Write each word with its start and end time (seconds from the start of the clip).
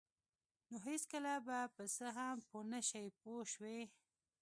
نو 0.69 0.75
هېڅکله 0.87 1.33
به 1.47 1.57
په 1.75 1.83
څه 1.95 2.05
هم 2.17 2.37
پوه 2.47 2.63
نشئ 2.71 3.07
پوه 3.19 3.41
شوې!. 3.53 3.81